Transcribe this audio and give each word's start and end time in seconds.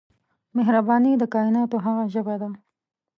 مهرباني 0.57 1.11
د 1.17 1.23
کایناتو 1.33 1.77
هغه 1.85 2.03
ژبه 2.13 2.35
ده 2.41 2.49